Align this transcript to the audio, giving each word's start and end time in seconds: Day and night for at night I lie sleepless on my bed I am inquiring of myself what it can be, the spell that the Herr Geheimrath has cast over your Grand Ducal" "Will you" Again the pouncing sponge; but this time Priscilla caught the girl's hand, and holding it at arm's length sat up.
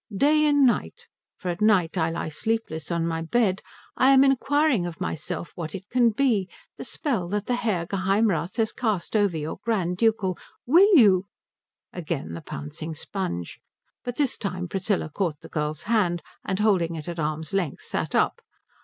Day 0.17 0.47
and 0.47 0.65
night 0.65 1.05
for 1.37 1.49
at 1.49 1.61
night 1.61 1.95
I 1.95 2.09
lie 2.09 2.29
sleepless 2.29 2.89
on 2.89 3.05
my 3.05 3.21
bed 3.21 3.61
I 3.95 4.09
am 4.09 4.23
inquiring 4.23 4.87
of 4.87 4.99
myself 4.99 5.51
what 5.53 5.75
it 5.75 5.89
can 5.89 6.09
be, 6.09 6.49
the 6.75 6.83
spell 6.83 7.27
that 7.27 7.45
the 7.45 7.53
Herr 7.57 7.85
Geheimrath 7.85 8.55
has 8.57 8.71
cast 8.71 9.15
over 9.15 9.37
your 9.37 9.59
Grand 9.63 9.97
Ducal" 9.97 10.39
"Will 10.65 10.89
you" 10.97 11.27
Again 12.01 12.33
the 12.33 12.41
pouncing 12.41 12.95
sponge; 12.95 13.59
but 14.03 14.15
this 14.15 14.39
time 14.39 14.67
Priscilla 14.67 15.07
caught 15.07 15.41
the 15.41 15.49
girl's 15.49 15.83
hand, 15.83 16.23
and 16.43 16.57
holding 16.59 16.95
it 16.95 17.07
at 17.07 17.19
arm's 17.19 17.53
length 17.53 17.83
sat 17.83 18.15
up. 18.15 18.41